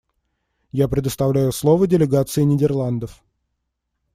[0.71, 3.23] Я предоставляю слово делегации Нидерландов.